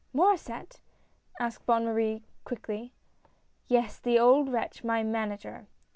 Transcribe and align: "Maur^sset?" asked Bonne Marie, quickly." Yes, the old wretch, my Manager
"Maur^sset?" 0.15 0.79
asked 1.39 1.67
Bonne 1.67 1.85
Marie, 1.85 2.23
quickly." 2.43 2.91
Yes, 3.67 3.99
the 3.99 4.17
old 4.17 4.49
wretch, 4.51 4.83
my 4.83 5.03
Manager 5.03 5.67